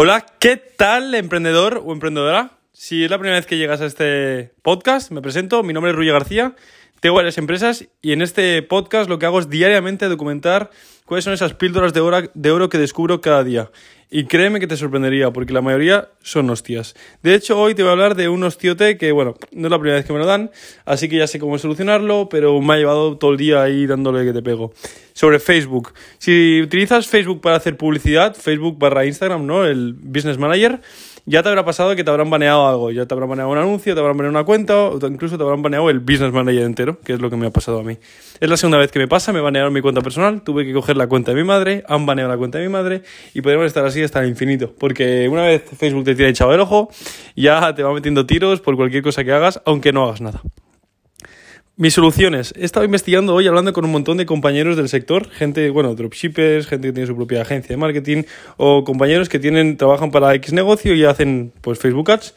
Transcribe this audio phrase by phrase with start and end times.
[0.00, 2.52] Hola, ¿qué tal, emprendedor o emprendedora?
[2.72, 5.96] Si es la primera vez que llegas a este podcast, me presento, mi nombre es
[5.96, 6.54] Ruya García,
[7.00, 10.70] tengo varias empresas y en este podcast lo que hago es diariamente documentar
[11.04, 13.72] cuáles son esas píldoras de oro que descubro cada día.
[14.10, 16.94] Y créeme que te sorprendería, porque la mayoría son hostias.
[17.22, 19.78] De hecho, hoy te voy a hablar de un hostiote que, bueno, no es la
[19.78, 20.50] primera vez que me lo dan,
[20.86, 24.24] así que ya sé cómo solucionarlo, pero me ha llevado todo el día ahí dándole
[24.24, 24.72] que te pego.
[25.12, 25.92] Sobre Facebook.
[26.16, 29.66] Si utilizas Facebook para hacer publicidad, Facebook barra Instagram, ¿no?
[29.66, 30.80] El Business Manager,
[31.26, 32.90] ya te habrá pasado que te habrán baneado algo.
[32.90, 35.60] Ya te habrán baneado un anuncio, te habrán baneado una cuenta, o incluso te habrán
[35.60, 37.98] baneado el Business Manager entero, que es lo que me ha pasado a mí.
[38.40, 40.96] Es la segunda vez que me pasa, me banearon mi cuenta personal, tuve que coger
[40.96, 43.02] la cuenta de mi madre, han baneado la cuenta de mi madre,
[43.34, 44.74] y podemos estar así hasta el infinito.
[44.78, 46.90] Porque una vez Facebook te tiene echado el ojo,
[47.36, 50.42] ya te va metiendo tiros por cualquier cosa que hagas, aunque no hagas nada.
[51.76, 52.52] Mis soluciones.
[52.56, 56.66] He estado investigando hoy, hablando con un montón de compañeros del sector, gente, bueno, dropshippers,
[56.66, 58.24] gente que tiene su propia agencia de marketing,
[58.56, 62.34] o compañeros que tienen, trabajan para X negocio y hacen, pues, Facebook Ads.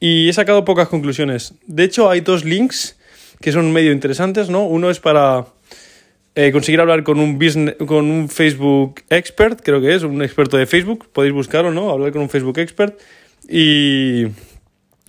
[0.00, 1.54] Y he sacado pocas conclusiones.
[1.66, 2.98] De hecho, hay dos links
[3.42, 4.64] que son medio interesantes, ¿no?
[4.64, 5.48] Uno es para
[6.34, 10.56] eh, conseguir hablar con un, business, con un Facebook expert, creo que es, un experto
[10.56, 11.90] de Facebook, podéis buscarlo, ¿no?
[11.90, 12.98] Hablar con un Facebook expert.
[13.48, 14.24] Y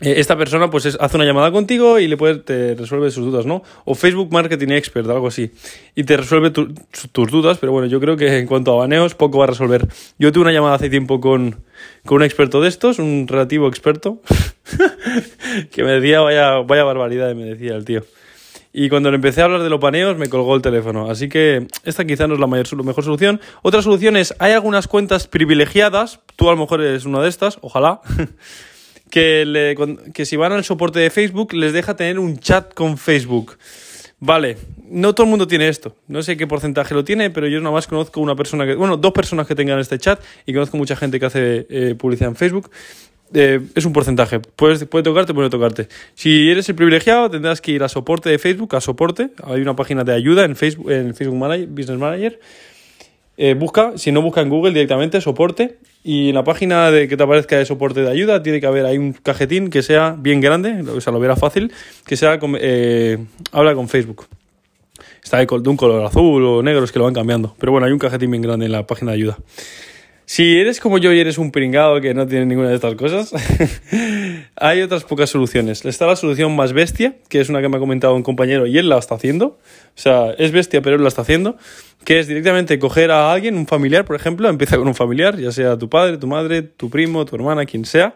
[0.01, 3.45] eh, esta persona pues hace una llamada contigo y le puede, te resuelve sus dudas,
[3.45, 3.63] ¿no?
[3.85, 5.51] O Facebook Marketing Expert, algo así.
[5.95, 9.37] Y te resuelve tus dudas, pero bueno, yo creo que en cuanto a baneos, poco
[9.37, 9.87] va a resolver.
[10.19, 11.63] Yo tuve una llamada hace tiempo con,
[12.05, 14.21] con un experto de estos, un relativo experto,
[15.71, 18.03] que me decía, vaya, vaya barbaridad, me decía el tío.
[18.75, 21.09] Y cuando le empecé a hablar de los baneos, me colgó el teléfono.
[21.09, 23.39] Así que esta quizá no es la mayor, mejor solución.
[23.61, 27.59] Otra solución es, hay algunas cuentas privilegiadas, tú a lo mejor eres una de estas,
[27.61, 28.01] ojalá.
[29.11, 29.75] que, le,
[30.11, 33.57] que si van al soporte de Facebook les deja tener un chat con Facebook.
[34.19, 34.57] Vale,
[34.89, 35.95] no todo el mundo tiene esto.
[36.07, 38.97] No sé qué porcentaje lo tiene, pero yo nada más conozco una persona que, bueno,
[38.97, 42.35] dos personas que tengan este chat y conozco mucha gente que hace eh, publicidad en
[42.35, 42.71] Facebook.
[43.33, 44.39] Eh, es un porcentaje.
[44.39, 45.87] Puedes, puede tocarte, puede tocarte.
[46.13, 49.31] Si eres el privilegiado, tendrás que ir a soporte de Facebook, a soporte.
[49.43, 52.39] Hay una página de ayuda en Facebook, en Facebook Manager, Business Manager
[53.35, 55.77] eh, busca, si no busca en Google directamente, soporte.
[56.03, 58.85] Y en la página de que te aparezca de soporte de ayuda, tiene que haber
[58.85, 61.71] ahí un cajetín que sea bien grande, o sea, lo verá fácil,
[62.05, 63.17] que sea eh,
[63.51, 64.27] habla con Facebook.
[65.23, 67.55] Está de un color azul o negro, es que lo van cambiando.
[67.57, 69.37] Pero bueno, hay un cajetín bien grande en la página de ayuda.
[70.25, 73.33] Si eres como yo y eres un pringado que no tiene ninguna de estas cosas,
[74.55, 75.83] hay otras pocas soluciones.
[75.83, 78.77] Está la solución más bestia, que es una que me ha comentado un compañero y
[78.77, 79.45] él la está haciendo.
[79.47, 79.59] O
[79.95, 81.57] sea, es bestia, pero él la está haciendo.
[82.05, 85.51] Que es directamente coger a alguien, un familiar, por ejemplo, empieza con un familiar, ya
[85.51, 88.15] sea tu padre, tu madre, tu primo, tu hermana, quien sea.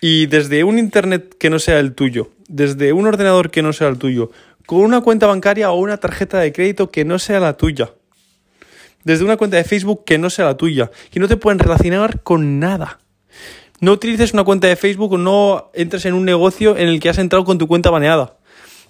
[0.00, 3.88] Y desde un internet que no sea el tuyo, desde un ordenador que no sea
[3.88, 4.30] el tuyo,
[4.66, 7.90] con una cuenta bancaria o una tarjeta de crédito que no sea la tuya
[9.04, 12.22] desde una cuenta de Facebook que no sea la tuya, que no te pueden relacionar
[12.22, 12.98] con nada.
[13.80, 17.08] No utilices una cuenta de Facebook o no entres en un negocio en el que
[17.08, 18.36] has entrado con tu cuenta baneada.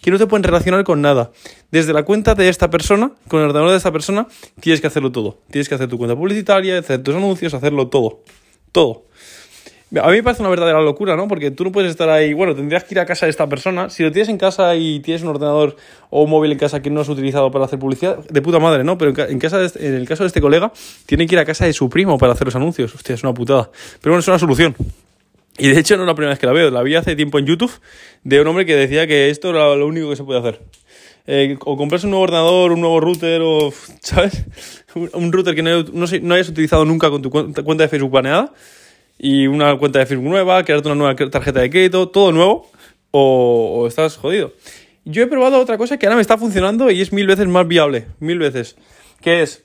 [0.02, 1.30] Que no te pueden relacionar con nada.
[1.70, 4.26] Desde la cuenta de esta persona, con el ordenador de esta persona,
[4.58, 5.38] tienes que hacerlo todo.
[5.50, 8.22] Tienes que hacer tu cuenta publicitaria, hacer tus anuncios, hacerlo todo.
[8.72, 9.04] Todo.
[9.98, 11.26] A mí me parece una verdadera locura, ¿no?
[11.26, 13.90] Porque tú no puedes estar ahí, bueno, tendrías que ir a casa de esta persona.
[13.90, 15.74] Si lo tienes en casa y tienes un ordenador
[16.10, 18.84] o un móvil en casa que no has utilizado para hacer publicidad, de puta madre,
[18.84, 18.96] ¿no?
[18.96, 20.72] Pero en, casa este, en el caso de este colega,
[21.06, 22.94] tiene que ir a casa de su primo para hacer los anuncios.
[22.94, 23.68] Hostia, es una putada.
[24.00, 24.76] Pero bueno, es una solución.
[25.58, 26.70] Y de hecho no es la primera vez que la veo.
[26.70, 27.72] La vi hace tiempo en YouTube
[28.22, 30.60] de un hombre que decía que esto era lo único que se puede hacer.
[31.26, 33.72] Eh, o comprarse un nuevo ordenador, un nuevo router o,
[34.02, 34.44] ¿sabes?
[34.94, 38.52] Un router que no, no hayas utilizado nunca con tu cuenta de Facebook baneada
[39.22, 42.70] y una cuenta de Facebook nueva, crearte una nueva tarjeta de crédito, todo nuevo,
[43.10, 44.54] o, estás jodido.
[45.04, 47.68] Yo he probado otra cosa que ahora me está funcionando y es mil veces más
[47.68, 48.76] viable, mil veces,
[49.20, 49.62] que es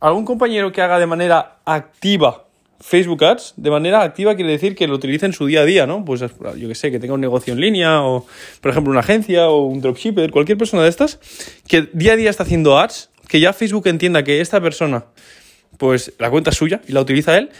[0.00, 2.46] algún compañero que haga de manera activa
[2.80, 5.86] Facebook Ads, de manera activa quiere decir que lo utilice en su día a día,
[5.86, 6.04] ¿no?
[6.04, 8.26] Pues yo que sé, que tenga un negocio en línea o,
[8.60, 11.20] por ejemplo, una agencia o un dropshipper, cualquier persona de estas,
[11.68, 15.04] que día a día está haciendo ads, que ya Facebook entienda que esta persona,
[15.76, 17.50] pues la cuenta es suya y la utiliza él,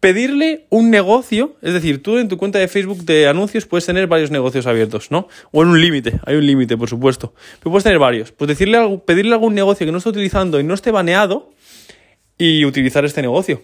[0.00, 4.06] pedirle un negocio, es decir, tú en tu cuenta de Facebook de anuncios puedes tener
[4.06, 5.28] varios negocios abiertos, ¿no?
[5.52, 7.34] O en un límite, hay un límite, por supuesto.
[7.58, 8.32] Pero puedes tener varios.
[8.32, 11.50] Pues decirle pedirle algún negocio que no esté utilizando y no esté baneado
[12.38, 13.62] y utilizar este negocio.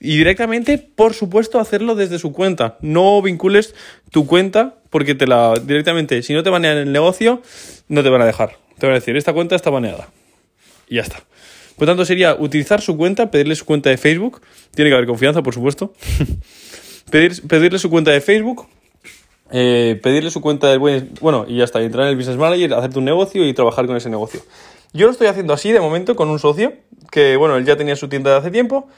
[0.00, 2.76] Y directamente, por supuesto, hacerlo desde su cuenta.
[2.80, 3.74] No vincules
[4.10, 7.42] tu cuenta porque te la directamente, si no te banean el negocio,
[7.88, 8.56] no te van a dejar.
[8.78, 10.08] Te van a decir, esta cuenta está baneada.
[10.88, 11.22] Y ya está.
[11.76, 14.40] Por tanto, sería utilizar su cuenta, pedirle su cuenta de Facebook.
[14.74, 15.92] Tiene que haber confianza, por supuesto.
[17.10, 18.66] pedirle su cuenta de Facebook.
[19.50, 20.78] Eh, pedirle su cuenta de...
[21.20, 21.80] Bueno, y ya está.
[21.80, 24.40] Entrar en el Business Manager, hacerte un negocio y trabajar con ese negocio.
[24.94, 26.74] Yo lo estoy haciendo así de momento con un socio,
[27.10, 28.88] que bueno, él ya tenía su tienda de hace tiempo.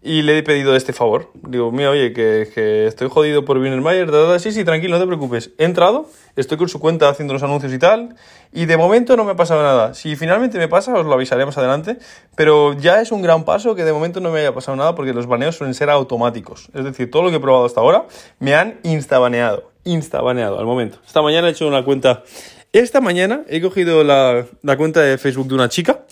[0.00, 1.30] Y le he pedido este favor.
[1.34, 4.08] Digo, mira, oye, que, estoy jodido por Wienermayer,
[4.38, 5.50] sí, sí, tranquilo, no te preocupes.
[5.58, 8.14] He entrado, estoy con su cuenta haciendo los anuncios y tal,
[8.52, 9.94] y de momento no me ha pasado nada.
[9.94, 11.98] Si finalmente me pasa, os lo avisaré más adelante,
[12.36, 15.12] pero ya es un gran paso que de momento no me haya pasado nada porque
[15.12, 16.68] los baneos suelen ser automáticos.
[16.74, 18.06] Es decir, todo lo que he probado hasta ahora
[18.38, 20.98] me han instabaneado, instabaneado al momento.
[21.06, 22.22] Esta mañana he hecho una cuenta...
[22.70, 26.04] Esta mañana he cogido la, la cuenta de Facebook de una chica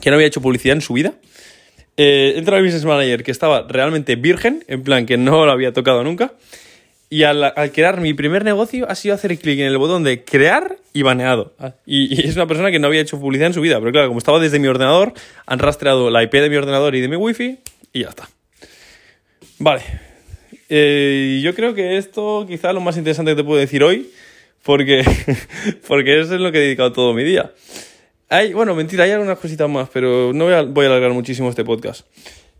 [0.00, 1.14] que no había hecho publicidad en su vida
[1.96, 5.72] eh, entra el business manager que estaba realmente virgen, en plan que no lo había
[5.72, 6.32] tocado nunca.
[7.08, 10.76] Y al, crear mi primer negocio ha sido hacer clic en el botón de crear
[10.92, 11.54] y baneado.
[11.58, 13.78] Ah, y, es una persona que no había hecho publicidad en su vida.
[13.78, 15.14] Pero claro, como estaba desde mi ordenador,
[15.46, 17.58] han rastreado la IP de mi ordenador y de mi wifi
[17.92, 18.28] y ya está.
[19.58, 19.82] Vale.
[20.68, 24.10] Eh, yo creo que esto quizá lo más interesante que te puedo decir hoy,
[24.64, 25.04] porque,
[25.86, 27.52] porque eso es lo que he dedicado todo mi día.
[28.28, 31.48] Hay, bueno, mentira, hay algunas cositas más, pero no voy a, voy a alargar muchísimo
[31.48, 32.04] este podcast.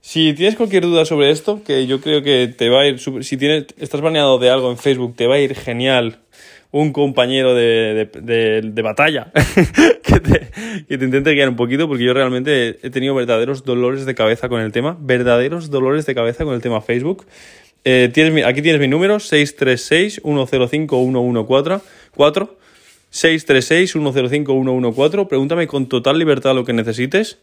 [0.00, 3.36] Si tienes cualquier duda sobre esto, que yo creo que te va a ir, si
[3.36, 6.20] tienes, estás baneado de algo en Facebook, te va a ir genial
[6.70, 9.32] un compañero de, de, de, batalla
[10.02, 10.50] que, te,
[10.88, 14.48] que, te, intente guiar un poquito, porque yo realmente he tenido verdaderos dolores de cabeza
[14.48, 17.26] con el tema, verdaderos dolores de cabeza con el tema Facebook.
[17.84, 21.80] Eh, tienes aquí tienes mi número, 636-105-114.
[23.16, 25.28] 636-105-114.
[25.28, 27.38] Pregúntame con total libertad lo que necesites.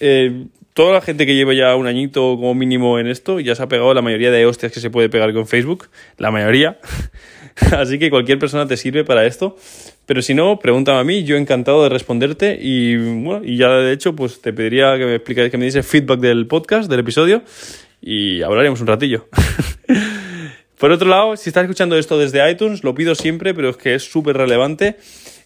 [0.00, 3.62] Eh, toda la gente que lleva ya un añito como mínimo en esto ya se
[3.62, 5.88] ha pegado la mayoría de hostias que se puede pegar con Facebook.
[6.16, 6.78] La mayoría.
[7.72, 9.56] Así que cualquier persona te sirve para esto.
[10.06, 12.58] Pero si no, pregúntame a mí, yo encantado de responderte.
[12.60, 15.82] Y bueno, y ya de hecho, pues te pediría que me explicaras, que me diese
[15.82, 17.42] feedback del podcast, del episodio.
[18.00, 19.28] Y hablaríamos un ratillo.
[20.80, 23.94] Por otro lado, si estás escuchando esto desde iTunes, lo pido siempre, pero es que
[23.94, 24.96] es súper relevante.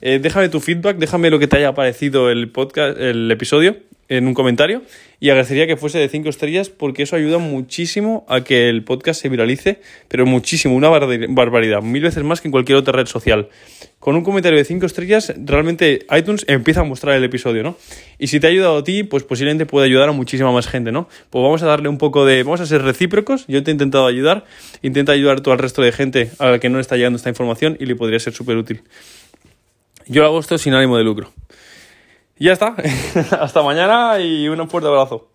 [0.01, 3.77] Eh, déjame tu feedback, déjame lo que te haya parecido el podcast, el episodio
[4.09, 4.83] en un comentario
[5.21, 9.23] y agradecería que fuese de 5 estrellas porque eso ayuda muchísimo a que el podcast
[9.23, 13.49] se viralice, pero muchísimo, una barbaridad, mil veces más que en cualquier otra red social.
[13.99, 17.79] Con un comentario de 5 estrellas, realmente iTunes empieza a mostrar el episodio, ¿no?
[18.19, 20.93] Y si te ha ayudado a ti, pues posiblemente puede ayudar a muchísima más gente,
[20.93, 21.09] ¿no?
[21.31, 22.43] Pues vamos a darle un poco de...
[22.43, 24.45] Vamos a ser recíprocos, yo te he intentado ayudar,
[24.83, 27.79] intenta ayudar tú al resto de gente a la que no está llegando esta información
[27.81, 28.83] y le podría ser súper útil.
[30.07, 31.33] Yo hago esto sin ánimo de lucro.
[32.39, 32.75] Y ya está.
[33.41, 35.34] Hasta mañana y un fuerte abrazo.